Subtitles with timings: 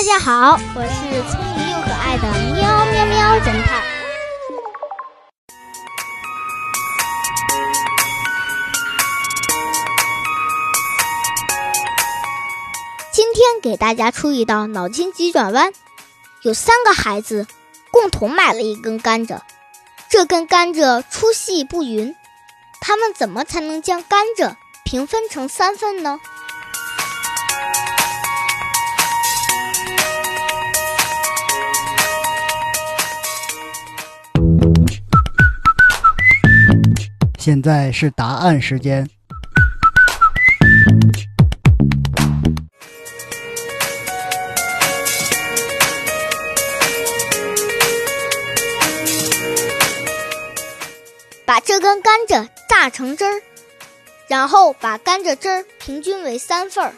[0.00, 2.22] 大家好，我是聪明又可爱的
[2.54, 3.82] 喵喵喵侦探。
[13.12, 15.70] 今天给大家出一道脑筋急转弯：
[16.44, 17.46] 有三个孩子
[17.90, 19.40] 共同买了一根甘蔗，
[20.08, 22.16] 这根甘蔗粗细不匀，
[22.80, 26.18] 他们怎么才能将甘蔗平分成三份呢？
[37.50, 39.10] 现在是答案时间。
[51.44, 53.42] 把这根甘蔗榨成汁儿，
[54.28, 56.94] 然后把甘蔗汁儿平均为三份儿。